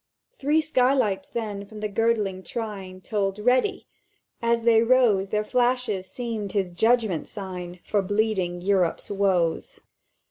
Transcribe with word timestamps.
"Three 0.39 0.61
sky 0.61 0.95
lights 0.95 1.29
then 1.29 1.63
from 1.67 1.79
the 1.79 1.87
girdling 1.87 2.41
trine 2.41 3.01
Told, 3.01 3.37
'Ready!' 3.37 3.85
As 4.41 4.63
they 4.63 4.81
rose 4.81 5.29
Their 5.29 5.43
flashes 5.43 6.07
seemed 6.07 6.53
his 6.53 6.71
Judgment 6.71 7.27
Sign 7.27 7.79
For 7.83 8.01
bleeding 8.01 8.61
Europe's 8.61 9.11
woes. 9.11 9.79